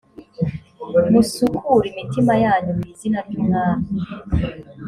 musukure 1.11 1.85
imitima 1.91 2.33
yanyu 2.43 2.71
mu 2.77 2.83
izina 2.93 3.19
ry’umwami 3.27 3.87